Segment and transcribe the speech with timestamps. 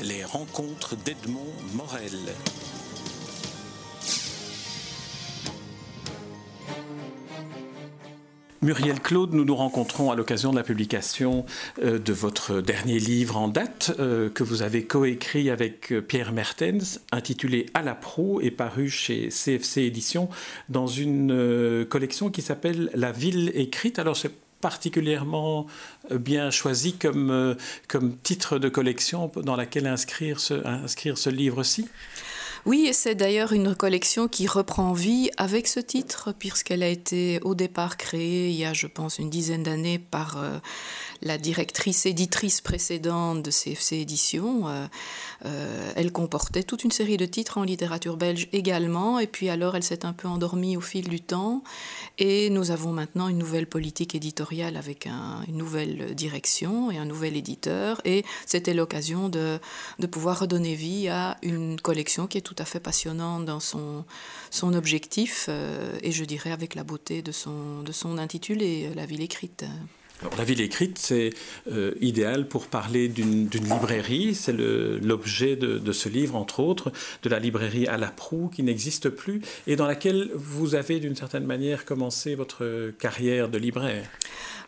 [0.00, 2.18] Les rencontres d'Edmond Morel.
[8.62, 11.44] Muriel Claude, nous nous rencontrons à l'occasion de la publication
[11.82, 16.32] euh, de votre dernier livre en date euh, que vous avez coécrit avec euh, Pierre
[16.32, 20.28] Mertens, intitulé À la proue et paru chez CFC Éditions
[20.68, 23.98] dans une collection qui s'appelle La ville écrite.
[23.98, 24.32] Alors c'est
[24.62, 25.66] particulièrement
[26.10, 27.56] bien choisi comme,
[27.88, 31.88] comme titre de collection dans laquelle inscrire ce livre-ci
[32.64, 37.40] oui, et c'est d'ailleurs une collection qui reprend vie avec ce titre, puisqu'elle a été
[37.42, 40.58] au départ créée il y a, je pense, une dizaine d'années par euh,
[41.22, 44.68] la directrice éditrice précédente de CFC Éditions.
[44.68, 44.86] Euh,
[45.44, 49.74] euh, elle comportait toute une série de titres en littérature belge également, et puis alors
[49.74, 51.64] elle s'est un peu endormie au fil du temps,
[52.18, 55.08] et nous avons maintenant une nouvelle politique éditoriale avec
[55.48, 59.58] une nouvelle direction et un nouvel éditeur, et c'était l'occasion de,
[60.12, 64.04] pouvoir redonner vie à une collection qui est tout à fait passionnante dans son,
[64.50, 69.06] son objectif, euh, et je dirais avec la beauté de son, de son intitulé, La
[69.06, 69.64] ville écrite
[70.38, 71.30] la ville écrite, c'est
[71.70, 74.34] euh, idéal pour parler d'une librairie.
[74.34, 76.92] C'est l'objet de, ce livre, entre autres,
[77.22, 81.16] de la librairie à la proue, qui n'existe plus, et dans laquelle vous avez, d'une
[81.16, 84.08] certaine manière, commencé votre carrière de libraire.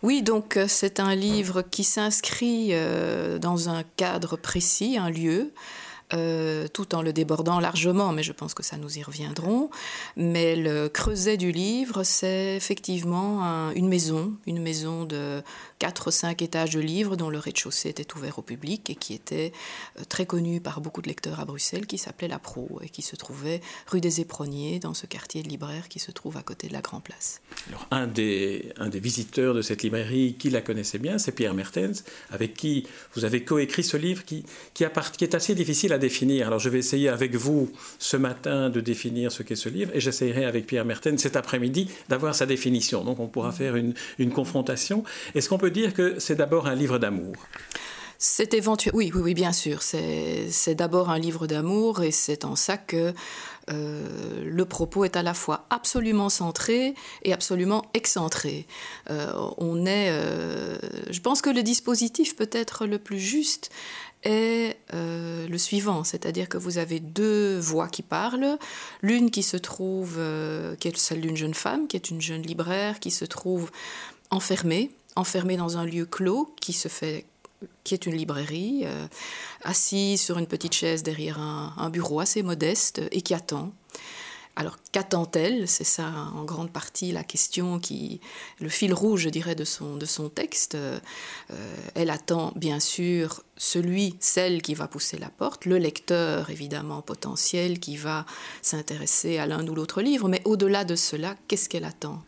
[0.02, 5.52] Oui, donc euh, c'est un livre qui s'inscrit euh, dans un cadre précis, un lieu.
[6.12, 9.70] Euh, tout en le débordant largement, mais je pense que ça nous y reviendrons.
[10.16, 15.42] Mais le creuset du livre, c'est effectivement une maison, une maison de
[15.84, 19.52] 4 cinq étages de livres dont le rez-de-chaussée était ouvert au public et qui était
[19.98, 23.02] euh, très connu par beaucoup de lecteurs à Bruxelles, qui s'appelait La Pro et qui
[23.02, 26.68] se trouvait rue des Éperonniers, dans ce quartier de libraire qui se trouve à côté
[26.68, 27.42] de la Grand Place.
[27.68, 31.52] Alors, un des, un des visiteurs de cette librairie qui la connaissait bien, c'est Pierre
[31.52, 34.86] Mertens, avec qui vous avez coécrit ce livre qui, qui,
[35.18, 36.46] qui est assez difficile à définir.
[36.46, 40.00] Alors je vais essayer avec vous ce matin de définir ce qu'est ce livre et
[40.00, 43.04] j'essaierai avec Pierre Mertens cet après-midi d'avoir sa définition.
[43.04, 45.04] Donc on pourra faire une, une confrontation.
[45.34, 47.34] Est-ce qu'on peut dire que c'est d'abord un livre d'amour
[48.24, 48.94] c'est éventuel.
[48.94, 49.82] Oui, oui, bien sûr.
[49.82, 53.12] C'est d'abord un livre d'amour et c'est en ça que
[53.70, 58.66] euh, le propos est à la fois absolument centré et absolument excentré.
[59.10, 60.08] Euh, on est.
[60.10, 60.78] Euh,
[61.10, 63.70] je pense que le dispositif peut être le plus juste
[64.22, 68.56] est le suivant, c'est-à-dire que vous avez deux voix qui parlent,
[69.02, 70.18] l'une qui se trouve,
[70.80, 73.70] qui est celle d'une jeune femme, qui est une jeune libraire, qui se trouve
[74.30, 77.26] enfermée, enfermée dans un lieu clos, qui se fait
[77.82, 79.06] qui est une librairie, euh,
[79.62, 83.72] assise sur une petite chaise derrière un, bureau assez modeste et qui attend.
[84.56, 85.66] Alors qu'attend-elle?
[85.66, 88.20] C'est ça en grande partie la question qui,
[88.60, 90.76] le fil rouge, je dirais, de son, de son texte.
[90.76, 91.00] Euh,
[91.94, 97.80] elle attend bien sûr celui, celle qui va pousser la porte, le lecteur évidemment potentiel
[97.80, 98.26] qui va
[98.62, 102.22] s'intéresser à l'un ou l'autre livre, mais au-delà de cela, qu'est-ce qu'elle attend?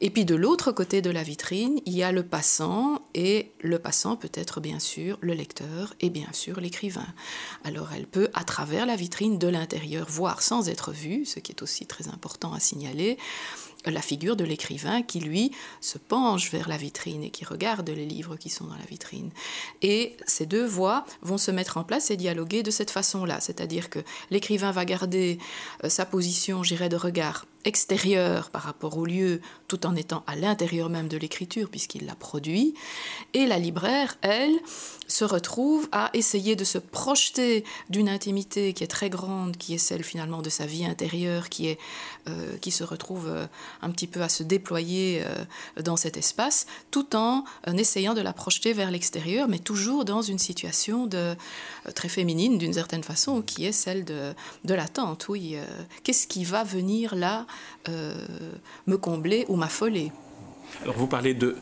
[0.00, 3.78] Et puis de l'autre côté de la vitrine, il y a le passant, et le
[3.78, 7.06] passant peut être bien sûr le lecteur et bien sûr l'écrivain.
[7.64, 11.52] Alors elle peut, à travers la vitrine de l'intérieur, voir sans être vue, ce qui
[11.52, 13.18] est aussi très important à signaler,
[13.86, 18.04] la figure de l'écrivain qui, lui, se penche vers la vitrine et qui regarde les
[18.04, 19.30] livres qui sont dans la vitrine.
[19.82, 23.88] Et ces deux voix vont se mettre en place et dialoguer de cette façon-là, c'est-à-dire
[23.88, 24.00] que
[24.30, 25.38] l'écrivain va garder
[25.84, 30.36] euh, sa position, j'irais, de regard extérieur par rapport au lieu, tout en étant à
[30.36, 32.74] l'intérieur même de l'écriture, puisqu'il la produit.
[33.34, 34.58] Et la libraire, elle,
[35.10, 39.78] se retrouve à essayer de se projeter d'une intimité qui est très grande, qui est
[39.78, 41.78] celle finalement de sa vie intérieure, qui, est,
[42.28, 43.46] euh, qui se retrouve euh,
[43.82, 47.44] un petit peu à se déployer euh, dans cet espace, tout en
[47.76, 51.34] essayant de la projeter vers l'extérieur, mais toujours dans une situation de,
[51.94, 54.32] très féminine d'une certaine façon, qui est celle de,
[54.64, 55.28] de l'attente.
[55.28, 55.56] Oui,
[56.02, 57.46] qu'est-ce qui va venir là
[57.88, 60.12] me combler ou m'affoler
[60.82, 61.56] alors vous parlez de,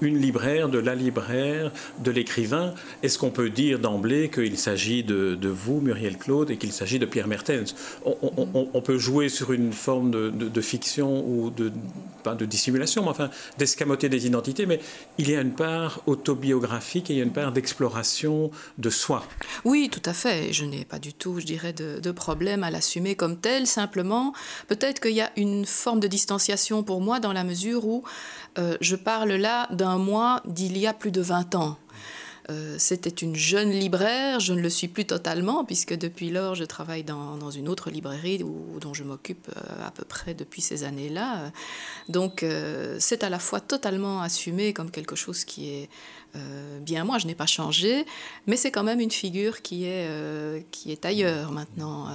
[0.00, 2.74] une libraire, de la libraire, de l'écrivain.
[3.02, 7.06] Est-ce qu'on peut dire d'emblée qu'il s'agit de, vous, Muriel Claude, et qu'il s'agit de
[7.06, 7.74] Pierre Mertens?
[8.04, 11.70] On, peut jouer sur une forme de, fiction ou de,
[12.24, 14.80] de dissimulation, mais enfin d'escamoter des identités, mais
[15.18, 19.24] il y a une part autobiographique et il y a une part d'exploration de soi.
[19.64, 20.52] Oui, tout à fait.
[20.52, 23.66] Je n'ai pas du tout, je dirais, de, problème à l'assumer comme tel.
[23.66, 24.34] Simplement,
[24.68, 28.04] peut-être qu'il y a une forme de distanciation pour moi dans la mesure où
[28.58, 31.78] euh, je parle là d'un mois d'il y a plus de 20 ans.
[32.50, 34.40] euh, c'était une jeune libraire.
[34.40, 38.42] Je ne le suis plus totalement, puisque depuis lors, je travaille dans, une autre librairie
[38.42, 41.52] où, dont je m'occupe euh, à peu près depuis ces années-là.
[42.08, 42.44] Donc,
[42.98, 45.88] c'est à la fois totalement assumé comme quelque chose qui est
[46.80, 47.18] bien moi.
[47.18, 48.04] Je n'ai pas changé,
[48.46, 52.08] mais c'est quand même une figure qui est ailleurs maintenant.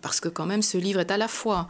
[0.00, 1.68] parce que quand même, ce livre est à la fois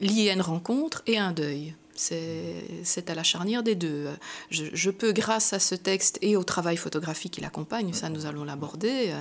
[0.00, 1.74] lié rencontre et un deuil.
[1.94, 4.08] C'est à la charnière des deux.
[4.50, 8.44] Je, peux, grâce à ce texte et au travail photographique qui l'accompagne, ça nous allons
[8.44, 9.12] l'aborder,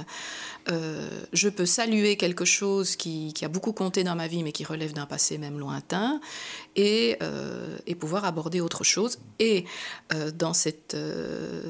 [0.70, 4.64] euh, je peux saluer quelque chose qui, a beaucoup compté dans ma vie mais qui
[4.64, 6.22] relève d'un passé même lointain
[6.78, 9.20] et, euh, et, pouvoir aborder autre chose.
[9.40, 9.66] Et
[10.14, 10.96] euh, dans cette,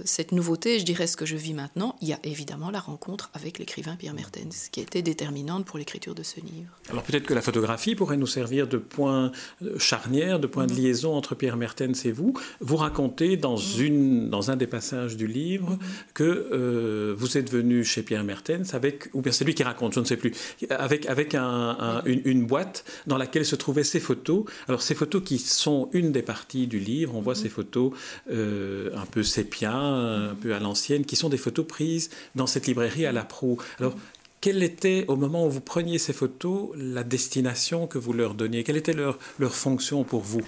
[0.06, 3.32] cette nouveauté, je dirais ce que je vis maintenant, il y a évidemment la rencontre
[3.34, 6.72] avec l'écrivain Pierre Mertens qui a été déterminante pour l'écriture de ce livre.
[6.90, 9.32] Alors peut-être que la photographie pourrait nous servir de point
[9.78, 12.34] charnière, de point de liaison entre Pierre Mertens et vous.
[12.60, 13.58] Vous racontez dans,
[14.50, 15.78] un des passages du livre
[16.14, 19.94] que euh, vous êtes venu chez Pierre Mertens avec, ou bien c'est lui qui raconte,
[19.94, 20.34] je ne sais plus,
[20.70, 24.46] avec, avec un, une, boîte dans laquelle se trouvaient ces photos.
[24.68, 27.94] Alors ces photos qui sont une des parties du livre, on voit ces photos
[28.32, 32.68] euh, un peu sépia, un peu à l'ancienne, qui sont des photos prises dans cette
[32.68, 33.58] librairie à la proue.
[33.80, 33.96] Alors
[34.44, 38.66] quelle était, au moment où vous preniez ces photos, la destination que vous leur donniez?
[38.66, 40.42] Quelle était leur fonction pour vous?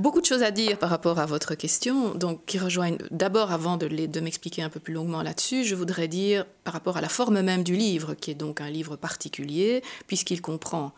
[0.00, 3.76] Beaucoup de choses à dire par rapport à votre question, donc qui rejoignent d'abord, avant
[3.76, 7.08] de, de m'expliquer un peu plus longuement là-dessus, je voudrais dire par rapport à la
[7.08, 10.92] forme même du livre, qui est donc un livre particulier, puisqu'il comprend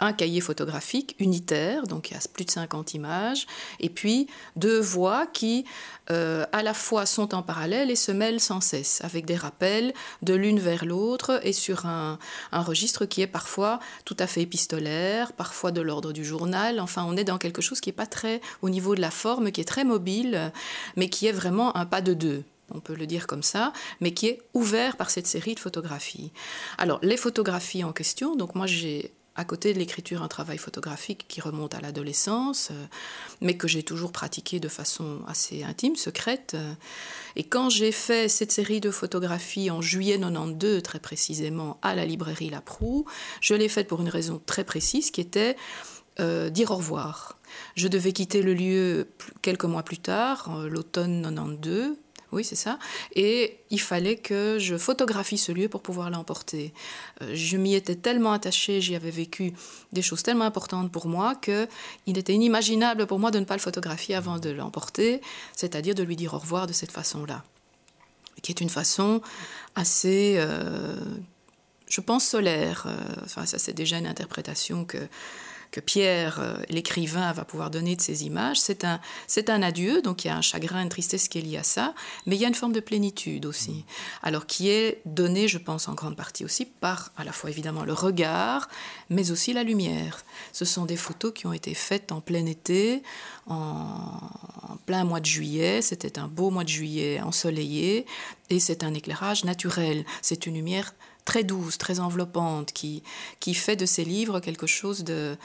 [0.00, 3.46] un cahier photographique unitaire, donc il y a plus de 50 images,
[3.80, 4.26] et puis
[4.56, 5.64] deux voix qui
[6.10, 9.94] euh, à la fois sont en parallèle et se mêlent sans cesse, avec des rappels
[10.22, 12.18] de l'une vers l'autre et sur un,
[12.52, 17.16] registre qui est parfois tout à fait épistolaire, parfois de l'ordre du journal, enfin on
[17.16, 19.64] est dans quelque chose qui n'est pas très au niveau de la forme, qui est
[19.64, 20.52] très mobile,
[20.96, 22.44] mais qui est vraiment un pas de deux
[22.74, 26.32] on peut le dire comme ça, mais qui est ouvert par cette série de photographies.
[26.78, 31.26] Alors, les photographies en question, donc moi j'ai à côté de l'écriture, un travail photographique
[31.28, 32.84] qui remonte à l'adolescence, euh,
[33.40, 36.56] mais que j'ai toujours pratiqué de façon assez intime, secrète.
[37.36, 42.04] Et quand j'ai fait cette série de photographies en juillet 92, très précisément, à la
[42.04, 43.06] librairie La Proue,
[43.40, 45.56] je l'ai faite pour une raison très précise qui était
[46.20, 47.38] euh, dire au revoir.
[47.74, 49.08] Je devais quitter le lieu
[49.40, 51.96] quelques mois plus tard, euh, l'automne 92,
[52.32, 52.78] oui, c'est ça.
[53.14, 56.72] Et il fallait que je photographie ce lieu pour pouvoir l'emporter.
[57.20, 59.52] Euh, je m'y étais tellement attachée, j'y avais vécu
[59.92, 61.68] des choses tellement importantes pour moi que
[62.06, 65.20] il était inimaginable pour moi de ne pas le photographier avant de l'emporter,
[65.54, 67.44] c'est-à-dire de lui dire au revoir de cette façon-là,
[68.42, 69.20] qui est une façon
[69.74, 70.96] assez, euh,
[71.88, 72.86] je pense, solaire.
[72.86, 74.98] Euh, enfin, ça c'est déjà une interprétation que
[75.72, 80.02] que Pierre, euh, l'écrivain, va pouvoir donner de ces images, c'est un, c'est un adieu,
[80.02, 81.94] donc il y a un chagrin, une tristesse qui est liée à ça,
[82.26, 83.84] mais il y a une forme de plénitude aussi,
[84.22, 87.84] alors qui est donnée, je pense, en grande partie aussi par à la fois évidemment
[87.84, 88.68] le regard,
[89.08, 90.24] mais aussi la lumière.
[90.52, 93.02] Ce sont des photos qui ont été faites en plein été,
[93.46, 93.56] en,
[94.68, 98.04] en plein mois de juillet, c'était un beau mois de juillet ensoleillé,
[98.50, 100.92] et c'est un éclairage naturel, c'est une lumière
[101.24, 103.02] très douce, très enveloppante, qui,
[103.40, 105.36] qui fait de ces livres quelque chose de,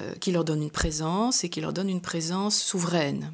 [0.00, 3.32] euh, qui leur donne une présence et qui leur donne une présence souveraine.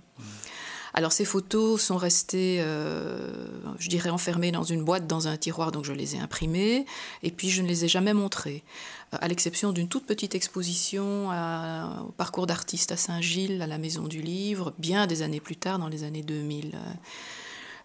[0.94, 3.30] Alors ces photos sont restées, euh,
[3.78, 6.84] je dirais, enfermées dans une boîte, dans un tiroir, donc je les ai imprimées,
[7.22, 8.62] et puis je ne les ai jamais montrées,
[9.10, 14.20] à l'exception d'une toute petite exposition au parcours d'artiste à Saint-Gilles, à la Maison du
[14.20, 16.78] Livre, bien des années plus tard, dans les années 2000.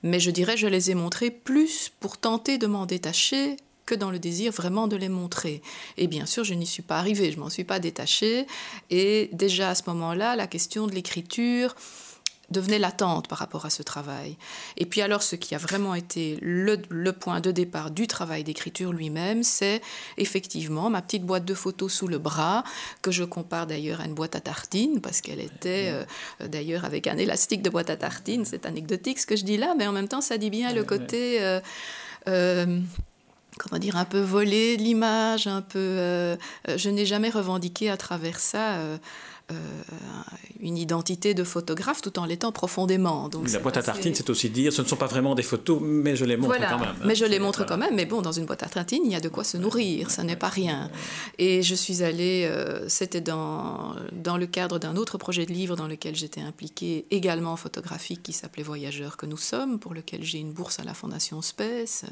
[0.04, 4.12] Mais je dirais, je les ai montrées plus pour tenter de m'en détacher que dans
[4.12, 5.64] le désir vraiment de les montrer.
[5.98, 8.46] Et bien sûr, je n'y suis pas arrivée, je m'en suis pas détachée.
[8.92, 11.74] Et déjà à ce moment-là, la question de l'écriture
[12.50, 14.38] devenait latente par rapport à ce travail.
[14.78, 16.78] Et puis alors, ce qui a vraiment été le,
[17.12, 19.82] point de départ du travail d'écriture lui-même, c'est
[20.18, 22.64] effectivement ma petite boîte de photos sous le bras,
[23.02, 26.06] que je compare d'ailleurs à une boîte à tartines, parce qu'elle était euh,
[26.48, 28.46] d'ailleurs avec un élastique de boîte à tartines.
[28.46, 30.84] C'est anecdotique ce que je dis là, mais en même temps, ça dit bien le
[30.84, 31.42] côté...
[31.42, 31.60] Euh,
[32.28, 32.80] euh,
[33.58, 35.80] comment dire, un peu volé l'image, un peu.
[35.80, 36.36] Euh,
[36.68, 38.98] euh, je n'ai jamais revendiqué à travers ça euh,
[39.52, 39.56] euh,
[40.60, 43.30] une identité de photographe tout en l'étant profondément.
[43.30, 45.80] Donc la boîte à tartines, c'est aussi dire, ce ne sont pas vraiment des photos,
[45.82, 46.96] mais je les montre quand même.
[47.06, 49.16] Mais je les montre quand même, mais bon, dans une boîte à tartines, il y
[49.16, 50.92] a de quoi se nourrir, ça n'est pas rien.
[51.38, 52.52] Et je suis allée,
[52.90, 57.56] c'était dans, dans le cadre d'un autre projet de livre dans lequel j'étais impliquée, également
[57.56, 61.42] photographique, qui s'appelait Voyageurs que nous sommes, pour lequel j'ai une bourse à la Fondation
[61.42, 62.04] Space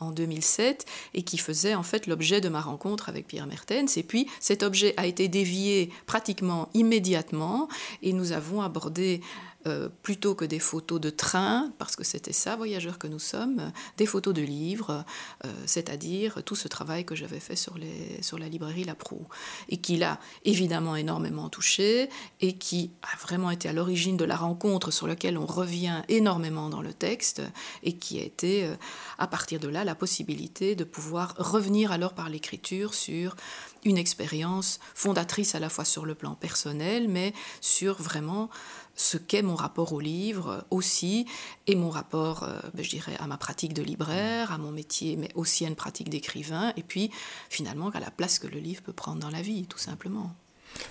[0.00, 3.96] en 2007, et qui faisait en fait l'objet de ma rencontre avec Pierre Mertens.
[3.96, 7.68] Et puis cet objet a été dévié pratiquement immédiatement
[8.02, 9.20] et nous avons abordé
[9.66, 13.72] euh, plutôt que des photos de train, parce que c'était ça, voyageurs que nous sommes,
[13.98, 15.04] des photos de livres,
[15.44, 19.26] euh, c'est-à-dire tout ce travail que j'avais fait sur, les, sur la librairie La Proue,
[19.68, 22.08] et qui l'a évidemment énormément touché,
[22.40, 26.70] et qui a vraiment été à l'origine de la rencontre sur laquelle on revient énormément
[26.70, 27.42] dans le texte,
[27.82, 28.74] et qui a été, euh,
[29.18, 33.36] à partir de là, la possibilité de pouvoir revenir alors par l'écriture sur
[33.84, 38.50] une expérience fondatrice à la fois sur le plan personnel, mais sur vraiment
[38.94, 41.26] ce qu'est mon rapport au livre aussi,
[41.66, 45.16] et mon rapport, euh, ben, je dirais, à ma pratique de libraire, à mon métier,
[45.16, 47.10] mais aussi à une pratique d'écrivain, et puis
[47.48, 50.34] finalement à la place que le livre peut prendre dans la vie, tout simplement.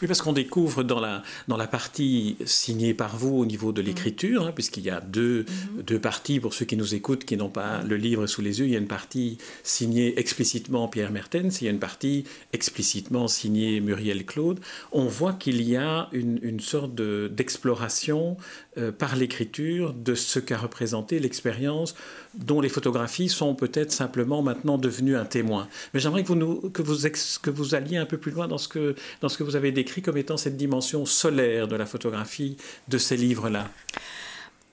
[0.02, 3.82] Oui, parce qu'on découvre dans la, dans la partie signée par vous au niveau de
[3.82, 5.46] l'écriture, hein, puisqu'il y a deux,
[5.76, 5.84] mhm.
[5.84, 8.66] deux parties pour ceux qui nous écoutent, qui n'ont pas le livre sous les yeux.
[8.66, 13.28] Il y a une partie signée explicitement Pierre Mertens, il y a une partie explicitement
[13.28, 14.60] signée Muriel Claude.
[14.92, 18.38] On voit qu'il y a une, une sorte d'exploration
[18.78, 21.96] euh, par l'écriture de ce qu'a représenté l'expérience
[22.36, 25.68] dont les photographies sont peut-être simplement maintenant devenues un témoin.
[25.94, 27.08] Mais j'aimerais que vous, nous, que, vous
[27.42, 29.69] que vous alliez un peu plus loin dans ce, que, dans ce que vous avez
[29.72, 32.58] décrit comme étant cette dimension solaire de la photographie
[32.88, 33.70] de ces livres-là.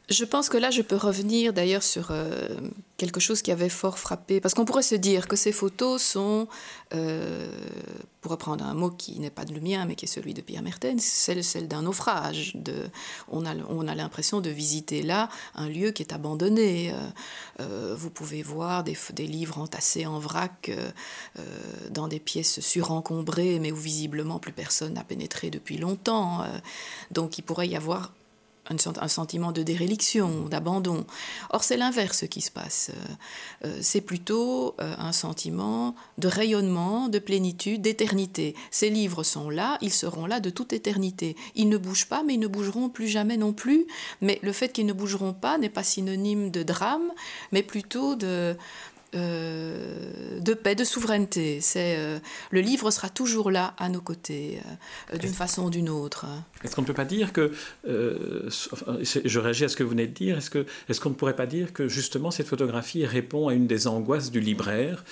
[0.09, 2.31] Je pense que là, je peux revenir d'ailleurs sur euh,
[2.97, 6.47] quelque chose qui avait fort frappé, parce qu'on pourrait se dire que ces photos sont,
[6.95, 7.49] euh,
[8.21, 10.63] pour reprendre un mot qui n'est pas le mien, mais qui est celui de Pierre
[10.63, 12.53] Mertens, celle, celle d'un naufrage.
[12.55, 12.89] De,
[13.33, 16.95] on a, on a l'impression de visiter là un lieu qui est abandonné.
[17.59, 20.71] Euh, vous pouvez voir des, des, livres entassés en vrac
[21.91, 26.45] dans des pièces surencombrées, mais où visiblement plus personne n'a pénétré depuis longtemps.
[27.11, 28.13] donc il pourrait y avoir
[28.71, 31.07] un, sentiment de déréliction, d'abandon.
[31.51, 32.91] Or, c'est l'inverse qui se passe.
[32.91, 38.55] Euh, euh, c'est plutôt euh, un sentiment de rayonnement, de plénitude, d'éternité.
[38.71, 41.37] Ces livres sont là, ils seront là de toute éternité.
[41.55, 43.87] Ils ne bougent pas, mais ils ne bougeront plus jamais non plus.
[44.21, 47.13] Mais le fait qu'ils ne bougeront pas n'est pas synonyme de drame,
[47.53, 48.57] mais plutôt de,
[49.17, 51.61] euh, de paix, de souveraineté.
[51.61, 52.19] C'est euh,
[52.51, 54.61] le livre sera toujours là à nos côtés,
[55.13, 56.27] euh, d'une façon ou d'une autre.
[56.63, 57.53] Est-ce qu'on ne peut pas dire que,
[57.85, 61.37] je réagis à ce que vous venez de dire, est-ce que est-ce qu'on ne pourrait
[61.37, 65.05] pas dire que justement cette photographie répond à une des angoisses du libraire,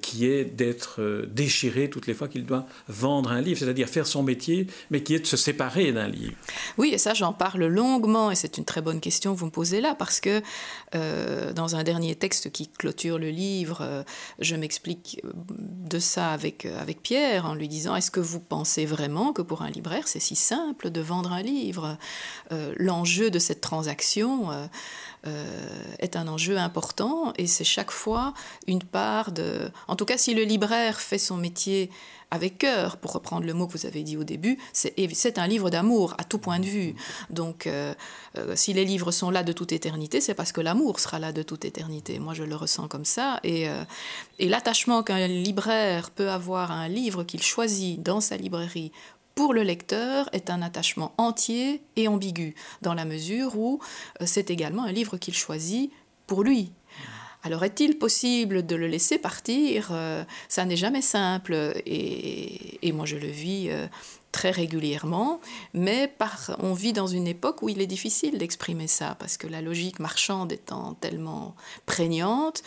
[0.00, 4.22] qui est d'être déchiré toutes les fois qu'il doit vendre un livre, c'est-à-dire faire son
[4.22, 6.34] métier, mais qui est de se séparer d'un livre?
[6.78, 9.50] Oui, et ça j'en parle longuement, et c'est une très bonne question que vous me
[9.50, 10.42] posez là, parce que
[11.52, 14.02] dans un dernier texte qui clôture le livre euh,
[14.38, 18.86] je m'explique euh, de ça euh, avec Pierre en lui disant est-ce que vous pensez
[18.86, 21.96] vraiment que pour un libraire c'est si simple de vendre un livre?
[22.76, 24.50] L'enjeu de cette transaction
[25.98, 28.34] est un enjeu important et c'est chaque fois
[28.66, 29.70] une part de...
[29.86, 31.90] En tout cas si le libraire fait son métier
[32.32, 35.68] avec cœur, pour reprendre le mot que vous avez dit au début, c'est un livre
[35.68, 36.94] d'amour à tout point de vue.
[37.28, 37.92] Donc, euh,
[38.38, 41.32] euh, si les livres sont là de toute éternité, c'est parce que l'amour sera là
[41.32, 42.18] de toute éternité.
[42.18, 43.38] Moi, je le ressens comme ça.
[43.44, 43.84] Et, euh,
[44.38, 48.92] et l'attachement qu'un libraire peut avoir à un livre qu'il choisit dans sa librairie
[49.34, 53.80] pour le lecteur est un attachement entier et ambigu, dans la mesure où
[54.24, 55.90] c'est également un livre qu'il choisit
[56.26, 56.72] pour lui,
[57.44, 59.88] alors est-il possible de le laisser partir?
[59.90, 61.54] Euh, Ça n'est jamais simple
[61.86, 63.86] et, moi je le vis euh,
[64.30, 65.40] très régulièrement,
[65.74, 69.46] mais par, on vit dans une époque où il est difficile d'exprimer ça, parce que
[69.46, 72.62] la logique marchande étant tellement prégnante,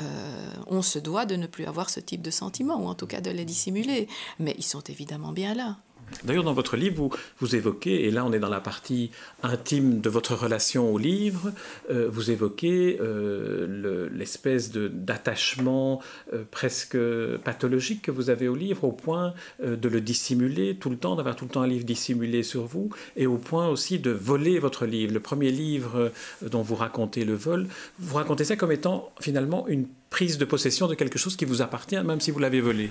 [0.00, 3.06] euh, on se doit de ne plus avoir ce type de sentiments, ou en tout
[3.06, 4.06] cas de les dissimuler.
[4.38, 5.76] Mais ils sont évidemment bien là.
[6.24, 9.10] D'ailleurs, dans votre livre, vous, vous, évoquez, et là on est dans la partie
[9.42, 11.52] intime de votre relation au livre,
[11.90, 16.00] euh, vous évoquez euh, l'espèce d'attachement
[16.32, 16.98] euh, presque
[17.44, 21.36] pathologique que vous avez au livre, au point de le dissimuler tout le temps, d'avoir
[21.36, 24.86] tout le temps un livre dissimulé sur vous, et au point aussi de voler votre
[24.86, 25.12] livre.
[25.12, 26.10] Le premier livre
[26.42, 27.66] dont vous racontez le vol,
[27.98, 31.62] vous racontez ça comme étant finalement une prise de possession de quelque chose qui vous
[31.62, 32.90] appartient, même si vous l'avez volé.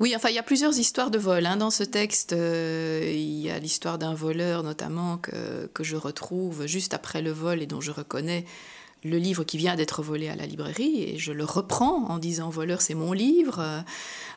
[0.00, 1.44] Oui, enfin, il y a plusieurs histoires de vol.
[1.44, 1.56] Hein.
[1.56, 6.94] Dans ce texte, euh, il y a l'histoire d'un voleur, notamment, que, je retrouve juste
[6.94, 8.44] après le vol et dont je reconnais
[9.04, 11.02] le livre qui vient d'être volé à la librairie.
[11.02, 13.84] Et je le reprends en disant Voleur, c'est mon livre.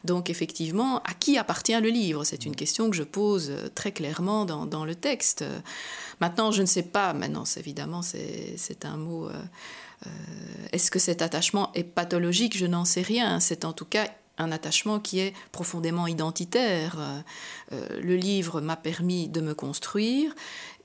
[0.03, 2.23] Donc, effectivement, à qui appartient le livre?
[2.23, 5.43] C'est une question que je pose très clairement dans, dans, le texte.
[6.21, 7.13] Maintenant, je ne sais pas.
[7.13, 9.27] Maintenant, évidemment, c'est un mot.
[9.27, 9.33] Euh,
[10.05, 10.09] euh,
[10.71, 12.57] est-ce que cet attachement est pathologique?
[12.57, 13.39] Je n'en sais rien.
[13.39, 14.07] C'est en tout cas
[14.41, 17.23] un attachement qui est profondément identitaire.
[17.71, 20.33] Euh, le livre m'a permis de me construire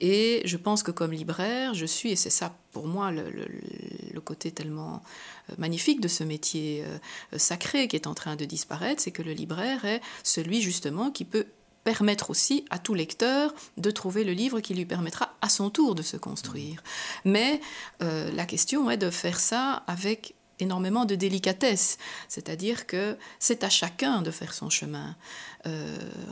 [0.00, 4.50] et je pense que comme libraire, je suis, et c'est ça pour moi le, côté
[4.50, 5.02] tellement
[5.50, 9.22] euh, magnifique de ce métier euh, sacré qui est en train de disparaître, c'est que
[9.22, 11.46] le libraire est celui justement qui peut
[11.84, 15.94] permettre aussi à tout lecteur de trouver le livre qui lui permettra à son tour
[15.94, 16.82] de se construire.
[17.24, 17.60] Mais
[18.00, 21.98] la question est de faire ça avec énormément de délicatesse,
[22.28, 25.16] c'est-à-dire que c'est à chacun de faire son chemin.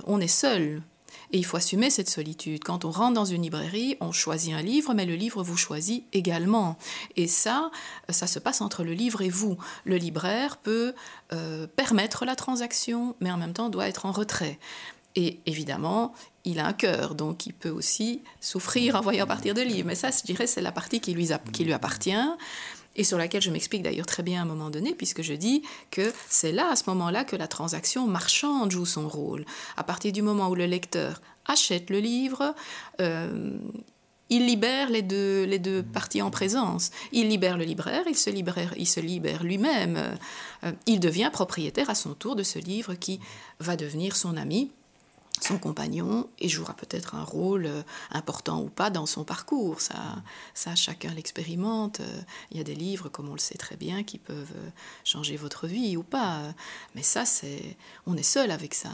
[0.07, 0.83] on est seul
[1.33, 2.63] et il faut assumer cette solitude.
[2.63, 6.05] Quand on rentre dans une librairie, on choisit un livre, mais le livre vous choisit
[6.13, 6.79] également.
[7.17, 7.71] Et ça,
[8.09, 9.57] ça se passe entre le livre et vous.
[9.85, 10.95] Le libraire peut
[11.33, 14.59] euh, permettre la transaction, mais en même temps doit être en retrait.
[15.17, 16.13] Et évidemment,
[16.45, 19.89] il a un cœur, donc il peut aussi souffrir en voyant partir de livres.
[19.89, 21.33] Mais ça, je dirais, c'est la partie qui lui
[21.73, 22.13] appartient
[22.97, 25.63] et sur laquelle je m'explique d'ailleurs très bien à un moment donné, puisque je dis
[25.91, 29.45] que c'est là, à ce moment-là, que la transaction marchande joue son rôle.
[29.77, 32.55] À partir du moment où le lecteur achète le livre,
[33.01, 33.59] euh,
[34.31, 36.91] il libère les deux, les deux parties en présence.
[37.13, 39.97] Il libère le libraire, il se libère, libère lui-même.
[40.65, 43.21] Euh, il devient propriétaire à son tour de ce livre qui
[43.61, 44.71] va devenir son ami
[45.41, 49.81] son compagnon et jouera peut-être un rôle euh, important ou pas dans son parcours.
[49.81, 52.01] Ça, chacun l'expérimente.
[52.01, 54.71] Euh, il y a des livres, comme on le sait très bien, qui peuvent euh,
[55.05, 56.41] changer votre vie ou pas.
[56.95, 57.77] Mais ça, c'est,
[58.07, 58.91] on est seul avec ça.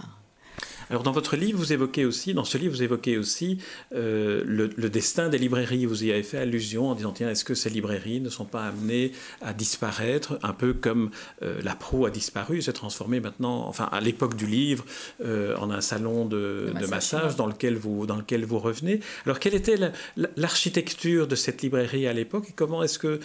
[0.91, 3.59] Alors dans votre livre, vous évoquez aussi, dans ce livre, vous évoquez aussi
[3.95, 5.87] euh, le, destin des librairies.
[5.87, 8.65] Vous y avez fait allusion en disant tiens, est-ce que ces librairies ne sont pas
[8.65, 11.11] amenées à disparaître, un peu comme
[11.43, 14.85] euh, la proue a disparu, s'est transformée maintenant, enfin à l'époque du livre,
[15.25, 18.99] euh, en un salon de, massage, dans lequel vous dans lequel vous revenez.
[19.27, 19.77] Alors quelle était
[20.37, 23.21] l'architecture de cette librairie à l'époque et comment est-ce que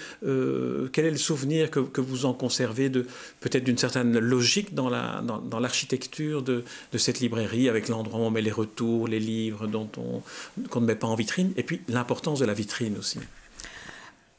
[0.91, 3.07] quel est le souvenir que, que vous en conservez de
[3.39, 7.54] peut-être d'une certaine logique dans la dans, l'architecture de, de cette librairie?
[7.69, 10.21] Avec l'endroit où on met les retours, les livres dont on,
[10.69, 13.19] qu'on ne met pas en vitrine, et puis l'importance de la vitrine aussi.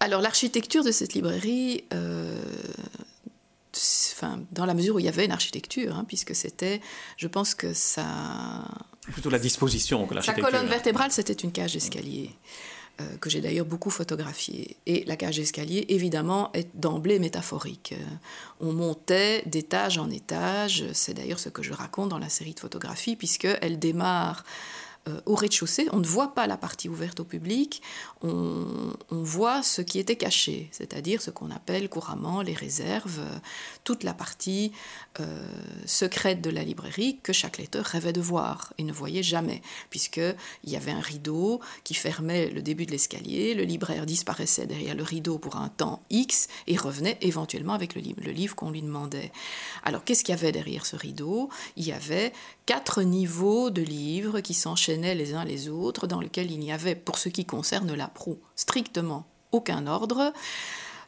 [0.00, 2.38] Alors l'architecture de cette librairie, euh,
[4.12, 6.80] enfin, dans la mesure où il y avait une architecture, hein, puisque c'était,
[7.16, 8.64] je pense que ça...
[9.12, 10.44] Plutôt la disposition que l'architecture.
[10.44, 12.30] Sa colonne vertébrale, c'était une cage d'escalier.
[13.20, 14.76] Que j'ai d'ailleurs beaucoup photographié.
[14.86, 17.94] Et la cage d'escalier, évidemment, est d'emblée métaphorique.
[17.96, 18.04] Euh,
[18.60, 22.60] on montait d'étage en étage, c'est d'ailleurs ce que je raconte dans la série de
[22.60, 24.44] photographies, puisqu'elle démarre
[25.08, 27.82] euh, au rez-de-chaussée, on ne voit pas la partie ouverte au public,
[28.22, 33.38] on, voit ce qui était caché, c'est-à-dire ce qu'on appelle couramment les réserves, euh,
[33.82, 34.72] toute la partie
[35.20, 35.46] euh,
[35.84, 40.70] secrète de la librairie que chaque lecteur rêvait de voir et ne voyait jamais, puisqu'il
[40.70, 45.02] y avait un rideau qui fermait le début de l'escalier, le libraire disparaissait derrière le
[45.02, 49.32] rideau pour un temps X et revenait éventuellement avec le le livre qu'on lui demandait.
[49.84, 51.50] Alors qu'est-ce qu'il y avait derrière ce rideau?
[51.76, 52.32] Il y avait
[52.66, 56.94] quatre niveaux de livres qui s'enchaînaient les uns les autres, dans lesquels il n'y avait,
[56.94, 60.32] pour ce qui concerne la proue, strictement aucun ordre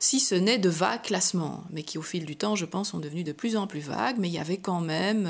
[0.00, 2.98] si ce n'est de vagues classements, mais qui au fil du temps, je pense, sont
[2.98, 5.26] devenus de plus en plus vagues, mais il y avait quand même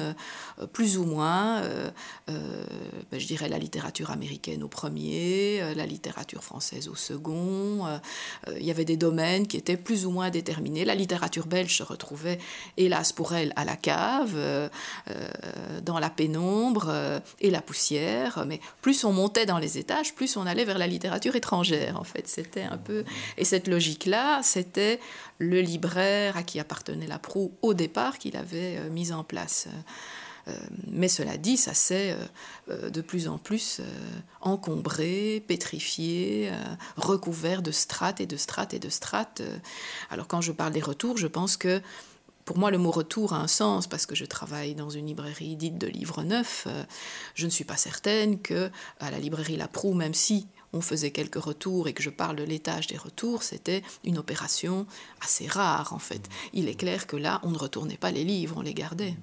[0.61, 1.91] euh, plus ou moins, euh,
[2.29, 2.65] euh,
[3.11, 7.87] ben, je dirais, la littérature américaine au premier, la littérature française au second,
[8.55, 10.85] il y avait des domaines qui étaient plus ou moins déterminés.
[10.85, 12.39] La littérature belge se retrouvait,
[12.77, 14.37] hélas pour elle, à la cave,
[15.85, 20.47] dans la pénombre et la poussière, mais plus on montait dans les étages, plus on
[20.47, 22.29] allait vers la littérature étrangère, en fait.
[22.29, 23.05] C'était un peu...
[23.37, 24.99] Et cette logique-là, c'était
[25.39, 29.69] le libraire à qui appartenait la proue au départ qu'il avait euh, mis en place.
[30.49, 30.53] Euh,
[30.91, 32.17] mais cela dit, ça s'est
[32.71, 33.81] euh, de plus en plus
[34.41, 36.51] encombré, pétrifié,
[36.97, 39.43] recouvert de strates et de strates et de strates.
[40.11, 41.81] Alors quand je parle des retours, je pense que
[42.45, 45.55] pour moi, le mot retour a un sens parce que je travaille dans une librairie
[45.55, 46.67] dite de livres neufs.
[47.35, 51.11] Je ne suis pas certaine que à la librairie La Proue, même si on faisait
[51.11, 54.87] quelques retours et que je parle de l'étage des retours, c'était une opération
[55.21, 56.29] assez rare en fait.
[56.53, 59.15] Il est clair que là, on ne retournait pas les livres, on les gardait.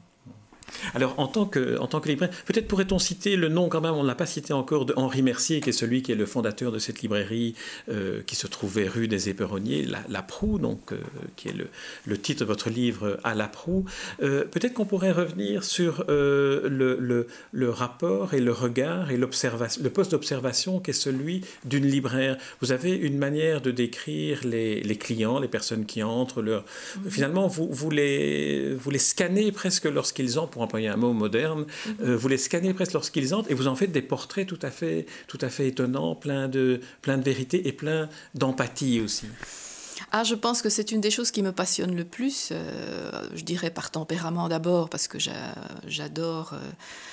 [0.94, 3.94] Alors, en tant que, en tant que libraire, peut-être pourrait-on citer le nom quand même,
[3.94, 6.26] on ne l'a pas cité encore, de Henri Mercier, qui est celui qui est le
[6.26, 7.56] fondateur de cette librairie
[7.90, 10.98] euh, qui se trouvait rue des Éperonniers, la, Proue, donc, euh,
[11.36, 11.68] qui est le,
[12.06, 13.86] le, titre de votre livre À la Proue.
[14.22, 19.28] Euh, peut-être qu'on pourrait revenir sur le, le, le, rapport et le regard et le
[19.90, 22.38] poste d'observation qui est celui d'une libraire.
[22.62, 26.66] Vous avez une manière de décrire les, les clients, les personnes qui entrent, leur...
[27.08, 31.66] Finalement, vous, vous, les, vous les scannez presque lorsqu'ils entrent pour employer un mot moderne,
[32.02, 34.72] euh, vous les scannez presque lorsqu'ils entrent et vous en faites des portraits tout à
[34.72, 39.28] fait, tout à fait étonnants, plein de, plein de vérité et plein d'empathie aussi.
[40.14, 42.50] Ah, je pense que c'est une des choses qui me passionne le plus.
[42.54, 45.18] Euh, je dirais par tempérament d'abord, parce que
[45.88, 46.60] j'adore, euh,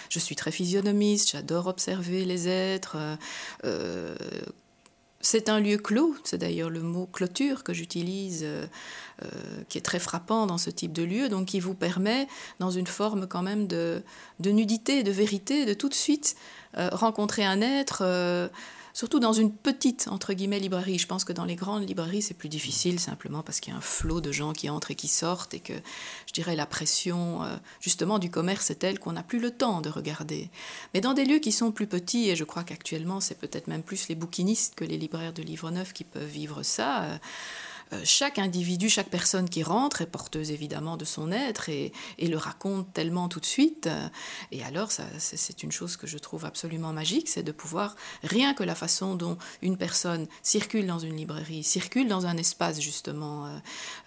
[0.09, 2.97] je suis très physionomiste, j'adore observer les êtres.
[5.23, 8.45] C'est un lieu clos, c'est d'ailleurs le mot clôture que j'utilise
[9.23, 9.29] euh,
[9.69, 12.27] qui est très frappant dans ce type de lieu, donc qui vous permet,
[12.59, 14.03] dans une forme quand même de,
[14.41, 16.35] de nudité, de vérité, de tout de suite
[16.77, 18.03] euh, rencontrer un être.
[18.95, 20.99] Surtout dans une petite, entre guillemets, librairie.
[20.99, 23.79] Je pense que dans les grandes librairies, c'est plus difficile simplement parce qu'il y a
[23.79, 25.73] un flot de gens qui entrent et qui sortent et que,
[26.27, 29.81] je dirais, la pression, euh, justement, du commerce est telle qu'on n'a plus le temps
[29.81, 30.51] de regarder.
[30.93, 33.83] Mais dans des lieux qui sont plus petits, et je crois qu'actuellement, c'est peut-être même
[33.83, 37.19] plus les bouquinistes que les libraires de livres neufs qui peuvent vivre ça, euh,
[38.05, 42.93] chaque individu, chaque personne qui rentre est porteuse évidemment de son être et, le raconte
[42.95, 43.91] tellement tout de suite.
[44.53, 48.63] Et alors, c'est une chose que je trouve absolument magique, c'est de pouvoir, rien que
[48.63, 53.51] la façon dont une personne circule dans une librairie, circule dans un espace justement, euh,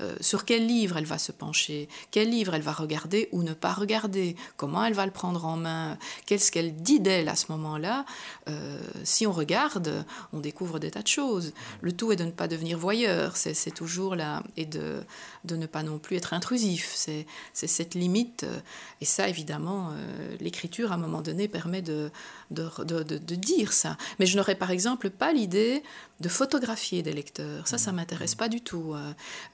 [0.01, 3.53] euh, sur quel livre elle va se pencher, quel livre elle va regarder ou ne
[3.53, 7.51] pas regarder, comment elle va le prendre en main, qu'est-ce qu'elle dit d'elle à ce
[7.51, 8.05] moment-là.
[9.03, 11.53] si on regarde, on découvre des tas de choses.
[11.81, 13.37] Le tout est de ne pas devenir voyeur.
[13.75, 15.03] Toujours là, et de,
[15.43, 16.93] de ne pas non plus être intrusif.
[16.95, 18.43] C'est cette limite.
[18.43, 18.59] Euh,
[19.01, 22.09] et ça, évidemment, euh, l'écriture, à un moment donné, permet de,
[22.49, 23.97] de, de, dire ça.
[24.17, 25.83] Mais je n'aurais par exemple pas l'idée
[26.21, 27.67] de photographier des lecteurs.
[27.67, 28.95] Ça, ça ne m'intéresse pas du tout.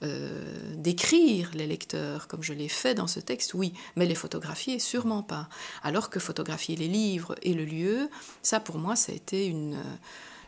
[0.02, 0.44] Euh,
[0.76, 5.22] d'écrire les lecteurs, comme je l'ai fait dans ce texte, oui, mais les photographier, sûrement
[5.22, 5.48] pas.
[5.82, 8.08] Alors que photographier les livres et le lieu,
[8.42, 9.76] ça, pour moi, ça a été une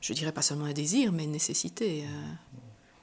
[0.05, 2.05] je dirais pas seulement un désir, mais une nécessité.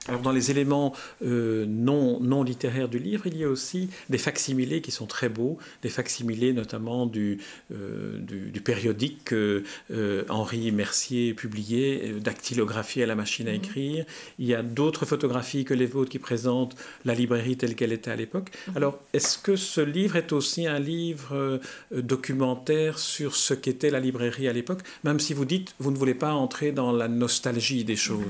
[0.08, 4.18] Alors dans les éléments euh, non, non littéraires du livre, il y a aussi des
[4.18, 7.38] facsimilés qui sont très beaux, des facsimilés notamment du,
[7.72, 13.58] euh, du, périodique que euh, Henri Mercier publiait, dactylographie à la machine à mhm.
[13.58, 14.06] écrire.
[14.40, 18.12] Il y a d'autres photographies que les vôtres qui présentent la librairie telle qu'elle était
[18.12, 18.50] à l'époque.
[18.70, 18.78] Mhm.
[18.78, 21.60] Alors est-ce que ce livre est aussi un livre
[21.92, 26.16] documentaire sur ce qu'était la librairie à l'époque, même si vous dites vous ne voulez
[26.16, 28.26] pas entrer dans la nostalgie des choses?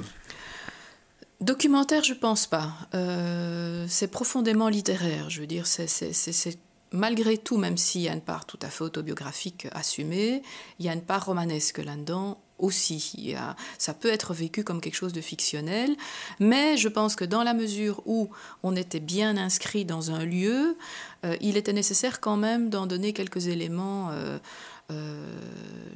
[1.41, 2.71] Documentaire, je pense pas.
[2.93, 5.31] Euh, c'est profondément littéraire.
[5.31, 6.59] Je veux dire, c'est
[6.91, 10.43] malgré tout, même s'il y a une part tout à fait autobiographique assumée,
[10.77, 13.35] il y a une part romanesque là-dedans aussi.
[13.79, 15.95] ça peut être vécu comme quelque chose de fictionnel,
[16.39, 18.29] mais je pense que dans la mesure où
[18.61, 20.77] on était bien inscrit dans un lieu,
[21.25, 24.09] euh, il était nécessaire quand même d'en donner quelques éléments.
[24.11, 24.37] Euh,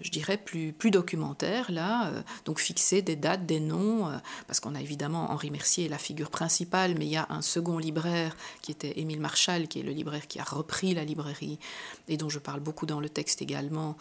[0.05, 4.59] je dirais, plus, plus documentaire, là, euh, donc fixer des dates, des noms, euh, parce
[4.59, 8.37] qu'on a évidemment Henri Mercier, la figure principale, mais il y a un second libraire
[8.61, 11.57] qui était Émile Marchal, qui est le libraire qui a repris la librairie,
[12.07, 13.97] et dont je parle beaucoup dans le texte également,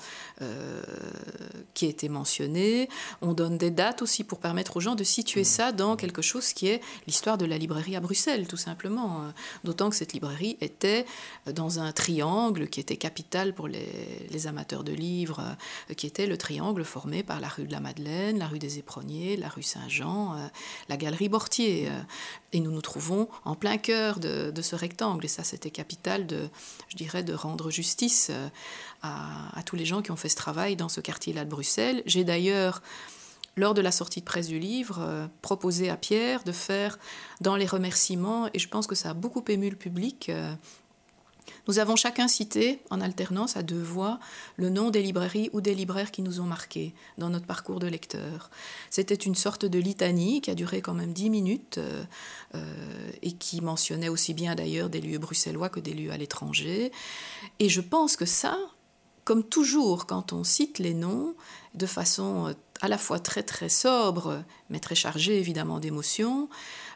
[1.72, 2.88] qui a été mentionné.
[3.22, 6.52] On donne des dates aussi pour permettre aux gens de situer ça dans quelque chose
[6.52, 9.22] qui est l'histoire de la librairie à Bruxelles, tout simplement.
[9.64, 11.06] D'autant que cette librairie était
[11.46, 13.88] dans un triangle qui était capital pour les,
[14.30, 15.56] les amateurs de livres,
[15.90, 18.78] euh, qui était le triangle formé par la rue de la Madeleine, la rue des
[18.78, 20.46] Éperonniers, la rue Saint-Jean, euh,
[20.88, 21.88] la galerie Bortier.
[21.88, 22.00] Euh.
[22.52, 25.24] et nous nous trouvons en plein cœur de, ce rectangle.
[25.24, 26.48] Et ça, c'était capital de,
[26.88, 28.30] je dirais, de rendre justice
[29.02, 32.02] à, tous les gens qui ont fait ce travail dans ce quartier-là de Bruxelles.
[32.06, 32.82] J'ai d'ailleurs
[33.56, 36.98] lors de la sortie de presse du livre, proposé à Pierre de faire
[37.40, 40.30] dans les remerciements, et je pense que ça a beaucoup ému le public,
[41.66, 44.18] nous avons chacun cité, en alternance à deux voix,
[44.56, 47.86] le nom des librairies ou des libraires qui nous ont marqués dans notre parcours de
[47.86, 48.50] lecteur.
[48.90, 52.04] C'était une sorte de litanie qui a duré quand même dix minutes euh,
[52.54, 56.92] euh, et qui mentionnait aussi bien d'ailleurs des lieux bruxellois que des lieux à l'étranger.
[57.58, 58.58] Et je pense que ça,
[59.24, 61.34] comme toujours quand on cite les noms
[61.74, 66.48] de façon euh, à la fois très très sobre, mais très chargée évidemment d'émotions,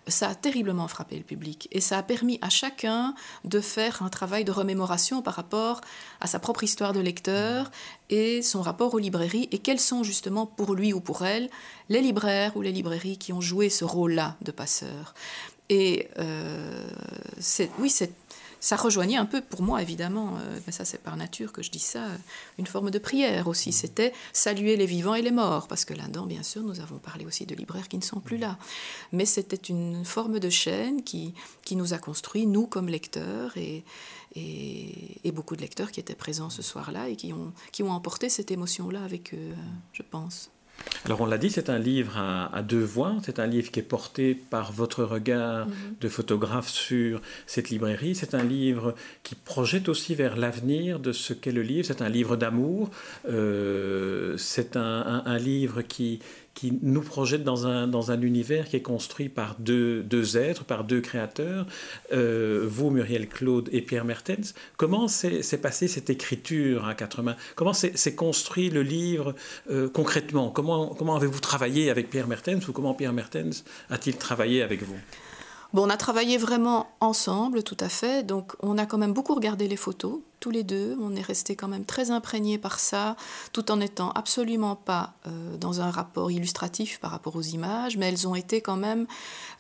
[0.08, 4.08] ça a terriblement frappé le public et ça a permis à chacun de faire un
[4.08, 5.80] travail de remémoration par rapport
[6.20, 7.70] à sa propre histoire de lecteur
[8.10, 11.50] et son rapport aux librairies et quels sont justement pour lui ou pour elle
[11.88, 15.14] les libraires ou les librairies qui ont joué ce rôle-là de passeur.
[15.68, 16.88] Et euh,
[17.78, 18.10] oui, c'est
[18.60, 21.70] ça rejoignait un peu pour moi, évidemment, euh, mais ça c'est par nature que je
[21.70, 22.06] dis ça,
[22.58, 23.72] une forme de prière aussi.
[23.72, 27.24] C'était saluer les vivants et les morts, parce que là-dedans, bien sûr, nous avons parlé
[27.24, 28.58] aussi de libraires qui ne sont plus là.
[29.12, 33.84] Mais c'était une forme de chaîne qui, qui nous a construit, nous comme lecteurs, et,
[34.34, 37.90] et, et, beaucoup de lecteurs qui étaient présents ce soir-là et qui ont, qui ont
[37.90, 39.54] emporté cette émotion-là avec eux,
[39.92, 40.50] je pense.
[41.04, 43.82] Alors on l'a dit, c'est un livre à, deux voix, c'est un livre qui est
[43.82, 45.74] porté par votre regard mhm.
[46.00, 51.32] de photographe sur cette librairie, c'est un livre qui projette aussi vers l'avenir de ce
[51.32, 52.90] qu'est le livre, c'est un livre d'amour,
[53.28, 56.20] euh, c'est un, livre qui,
[56.58, 60.64] qui nous projette dans un, dans un univers qui est construit par deux, deux êtres,
[60.64, 61.66] par deux créateurs,
[62.12, 64.54] euh, vous, Muriel Claude et Pierre Mertens.
[64.76, 67.36] Comment s'est passée cette écriture à quatre mains?
[67.54, 69.36] Comment s'est construit le livre
[69.70, 70.50] euh, concrètement?
[70.50, 74.98] Comment, comment avez-vous travaillé avec Pierre Mertens ou comment Pierre Mertens a-t-il travaillé avec vous?
[75.74, 78.22] On a travaillé vraiment ensemble, tout à fait.
[78.22, 80.96] Donc, on a quand même beaucoup regardé les photos, tous les deux.
[81.00, 83.16] On est resté quand même très imprégnés par ça,
[83.52, 88.08] tout en n'étant absolument pas euh, dans un rapport illustratif par rapport aux images, mais
[88.08, 89.06] elles ont été quand même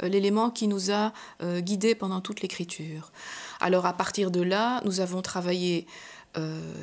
[0.02, 3.12] euh, l'élément qui nous a euh, guidés pendant toute l'écriture.
[3.60, 5.86] Alors, à partir de là, nous avons travaillé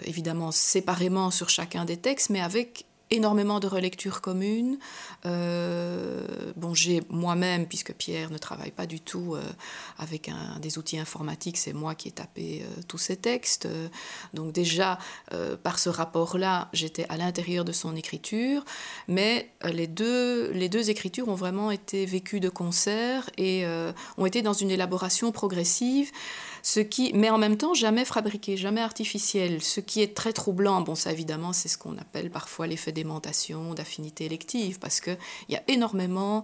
[0.03, 4.77] évidemment séparément sur chacun des textes, mais avec énormément de relectures communes.
[5.25, 9.41] Euh, bon, j'ai moi-même, puisque Pierre ne travaille pas du tout euh,
[9.99, 13.67] avec des outils informatiques, c'est moi qui ai tapé euh, tous ces textes.
[14.33, 14.97] Donc déjà,
[15.63, 18.63] par ce rapport-là, j'étais à l'intérieur de son écriture,
[19.07, 23.65] mais les deux, les deux écritures ont vraiment été vécues de concert et
[24.17, 26.11] ont été dans une élaboration progressive
[26.65, 29.61] ce qui, mais en même temps jamais fabriqué, jamais artificiel.
[29.61, 33.75] Ce qui est très troublant, bon ça évidemment c'est ce qu'on appelle parfois l'effet d'aimantation,
[33.75, 35.15] d'affinité élective, parce qu'il
[35.49, 36.43] y a énormément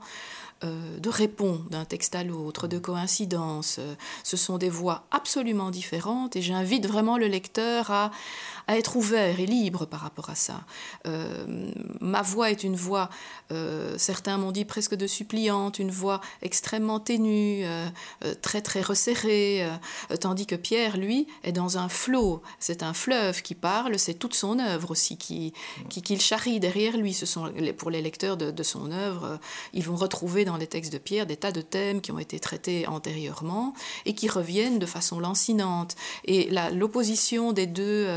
[0.63, 3.79] euh, de répondre d'un texte à l'autre, de coïncidences.
[4.23, 8.11] Ce sont des voix absolument différentes et j'invite vraiment le lecteur à,
[8.71, 10.61] à être ouvert et libre par rapport à ça.
[11.05, 13.09] Euh, ma voix est une voix,
[13.51, 17.89] euh, certains m'ont dit presque de suppliante, une voix extrêmement ténue, euh,
[18.41, 19.67] très très resserrée,
[20.21, 24.35] tandis que Pierre, lui, est dans un flot, c'est un fleuve qui parle, c'est toute
[24.35, 25.53] son œuvre aussi qui,
[25.89, 27.13] qui, qu'il charrie derrière lui.
[27.13, 29.37] Ce sont, pour les lecteurs de son œuvre,
[29.73, 32.39] ils vont retrouver dans les textes de Pierre des tas de thèmes qui ont été
[32.39, 33.73] traités antérieurement
[34.05, 35.97] et qui reviennent de façon lancinante.
[36.23, 38.07] Et l'opposition des deux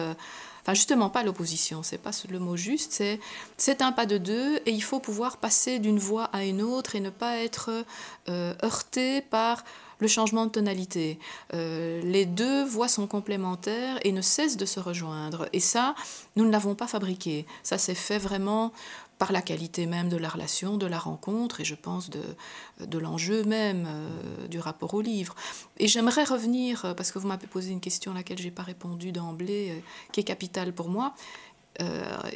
[0.64, 3.20] enfin justement pas l'opposition, c'est pas le mot juste, c'est
[3.58, 6.96] c'est un pas de deux et il faut pouvoir passer d'une voix à une autre
[6.96, 7.70] et ne pas être
[8.28, 9.62] euh, heurté par
[9.98, 11.18] le changement de tonalité.
[11.54, 15.48] Euh, les deux voix sont complémentaires et ne cessent de se rejoindre.
[15.52, 15.94] Et ça,
[16.36, 17.46] nous ne l'avons pas fabriqué.
[17.62, 18.72] Ça s'est fait vraiment
[19.18, 22.22] par la qualité même de la relation, de la rencontre, et je pense de,
[22.80, 25.34] de l'enjeu même euh, du rapport au livre.
[25.78, 28.50] Et j'aimerais revenir, euh, parce que vous m'avez posé une question à laquelle je n'ai
[28.50, 29.80] pas répondu d'emblée, euh,
[30.12, 31.14] qui est capitale pour moi,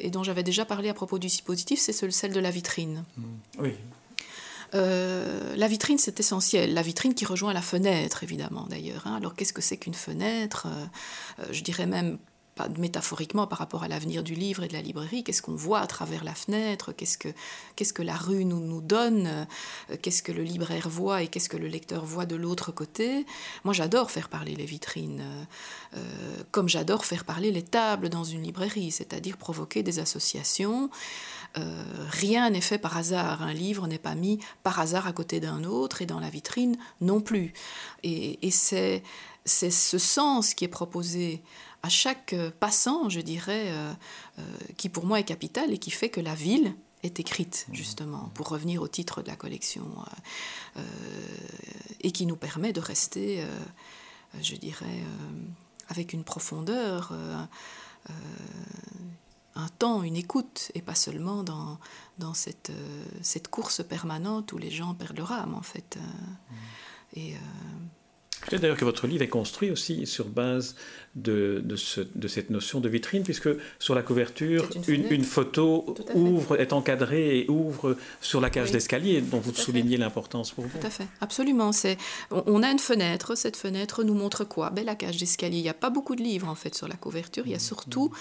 [0.01, 3.05] et dont j'avais déjà parlé à propos du dispositif, c'est celle de la vitrine.
[3.17, 3.23] Mmh.
[3.61, 3.75] Oui.
[4.73, 6.75] la vitrine, c'est essentiel.
[6.75, 9.07] La vitrine qui rejoint la fenêtre, évidemment, d'ailleurs.
[9.07, 9.15] Hein.
[9.15, 10.67] Alors, qu'est-ce que c'est qu'une fenêtre?
[11.53, 12.19] Je dirais même
[12.79, 15.87] métaphoriquement par rapport à l'avenir du livre et de la librairie, qu'est-ce qu'on voit à
[15.87, 17.29] travers la fenêtre, qu'est-ce que,
[17.77, 21.49] qu'est-ce que la rue nous, nous donne, euh, qu'est-ce que le libraire voit et qu'est-ce
[21.49, 23.27] que le lecteur voit de l'autre côté.
[23.65, 25.23] Moi j'adore faire parler les vitrines,
[25.97, 25.99] euh,
[26.51, 30.91] comme j'adore faire parler les tables dans une librairie, c'est-à-dire provoquer des associations.
[31.57, 35.41] Euh, rien n'est fait par hasard, un livre n'est pas mis par hasard à côté
[35.41, 37.53] d'un autre et dans la vitrine non plus.
[38.03, 39.03] Et, et c'est,
[39.45, 41.43] c'est ce sens qui est proposé
[41.83, 43.93] à chaque euh, passant, je dirais, euh,
[44.39, 44.43] euh,
[44.77, 47.75] qui pour moi est capital et qui fait que la ville est écrite, mmh.
[47.75, 49.87] justement, pour revenir au titre de la collection,
[52.01, 53.45] et qui nous permet de rester,
[54.43, 55.05] je dirais,
[55.87, 57.13] avec une profondeur,
[59.55, 61.79] un temps, une écoute, et pas seulement dans,
[62.19, 62.73] dans cette,
[63.23, 65.99] cette course permanente où les gens perdent leur âme, en fait.
[66.01, 66.55] Mmh.
[67.15, 67.35] Et
[68.47, 70.77] Peut-être d'ailleurs que votre livre est construit aussi sur base
[71.23, 75.95] de, de, ce, de cette notion de vitrine, puisque sur la couverture, une, une, photo
[76.15, 80.79] ouvre, est encadrée et ouvre sur la cage d'escalier, dont vous soulignez l'importance pour vous.
[80.79, 81.73] Tout à fait, absolument.
[81.73, 81.99] C'est,
[82.31, 84.71] on, a une fenêtre, cette fenêtre nous montre quoi?
[84.71, 85.59] Ben, La cage d'escalier.
[85.59, 87.59] Il n'y a pas beaucoup de livres en fait sur la couverture, il y a
[87.59, 88.13] surtout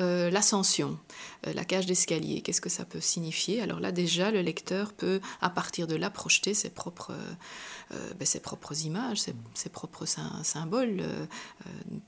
[0.00, 0.98] euh, l'ascension,
[1.46, 2.42] euh, la cage d'escalier.
[2.42, 3.60] Qu'est-ce que ça peut signifier?
[3.60, 7.12] Alors là déjà, le lecteur peut à partir de là projeter ses propres...
[7.12, 9.18] Euh, ben, ses propres images,
[9.54, 10.06] ses, propres
[10.42, 11.04] symboles.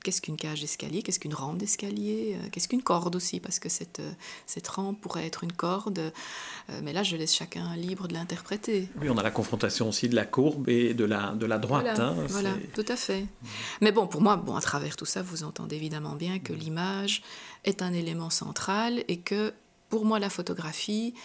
[0.03, 4.01] Qu'est-ce qu'une cage d'escalier Qu'est-ce qu'une rampe d'escalier Qu'est-ce qu'une corde aussi Parce que cette,
[4.45, 6.13] cette rampe pourrait être une corde.
[6.83, 8.87] mais là, je laisse chacun libre de l'interpréter.
[9.01, 11.85] Oui, on a la confrontation aussi de la courbe et de la, de la droite.
[11.95, 13.25] Voilà, hein, voilà tout à fait.
[13.81, 17.23] Mais bon, pour moi, bon, à travers tout ça, vous entendez évidemment bien que l'image
[17.65, 19.53] est un élément central et que
[19.89, 21.15] pour moi, la photographie,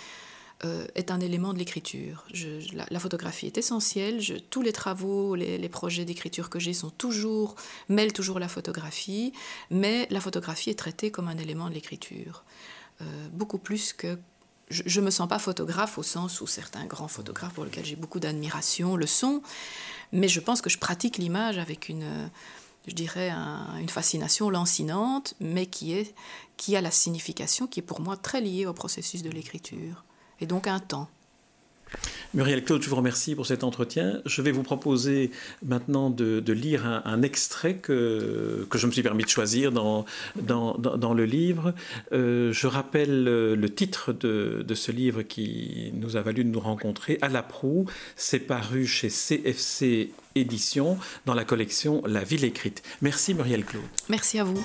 [0.64, 2.24] euh, est un élément de l'écriture.
[2.72, 4.20] La, photographie est essentielle.
[4.50, 7.56] Tous les travaux, les, projets d'écriture que j'ai sont toujours
[7.88, 9.32] mêlent toujours la photographie,
[9.70, 12.44] mais la photographie est traitée comme un élément de l'écriture,
[13.02, 14.16] euh, beaucoup plus que
[14.70, 17.96] je ne me sens pas photographe au sens où certains grands photographes pour lesquels j'ai
[17.96, 19.42] beaucoup d'admiration le sont,
[20.12, 22.30] mais je pense que je pratique l'image avec une,
[22.86, 28.40] je dirais, une fascination lancinante, mais qui a la signification qui est pour moi très
[28.40, 30.04] liée au processus de l'écriture
[30.40, 31.08] et donc un temps.
[32.34, 34.20] Muriel Claude, je vous remercie pour cet entretien.
[34.26, 35.30] Je vais vous proposer
[35.64, 40.74] maintenant de, lire un, extrait que, que je me suis permis de choisir dans, dans,
[40.74, 41.74] dans, le livre.
[42.12, 46.60] Euh, je rappelle le titre de, de, ce livre qui nous a valu de nous
[46.60, 47.86] rencontrer, À la proue.
[48.16, 52.82] C'est paru chez CFC Éditions dans la collection La ville écrite.
[53.00, 53.84] Merci Muriel Claude.
[54.08, 54.64] Merci à vous.